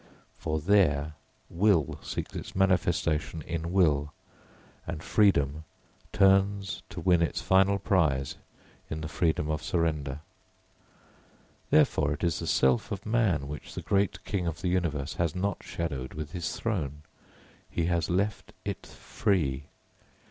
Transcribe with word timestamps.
For 0.33 0.59
there 0.59 1.13
will 1.47 1.99
seeks 2.01 2.33
its 2.35 2.55
manifestation 2.55 3.43
in 3.43 3.71
will, 3.71 4.11
and 4.87 5.03
freedom 5.03 5.63
turns 6.11 6.81
to 6.89 6.99
win 6.99 7.21
its 7.21 7.39
final 7.39 7.77
prize 7.77 8.37
in 8.89 9.01
the 9.01 9.07
freedom 9.07 9.47
of 9.51 9.61
surrender. 9.61 10.21
Therefore, 11.69 12.13
it 12.13 12.23
is 12.23 12.39
the 12.39 12.47
self 12.47 12.91
of 12.91 13.05
man 13.05 13.47
which 13.47 13.75
the 13.75 13.83
great 13.83 14.23
King 14.25 14.47
of 14.47 14.61
the 14.61 14.69
universe 14.69 15.13
has 15.21 15.35
not 15.35 15.61
shadowed 15.61 16.15
with 16.15 16.31
his 16.31 16.55
throne 16.57 17.03
he 17.69 17.85
has 17.85 18.09
left 18.09 18.53
it 18.65 18.87
free. 18.87 19.65